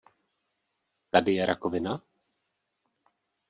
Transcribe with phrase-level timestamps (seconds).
[1.09, 2.01] Tady je rakovina?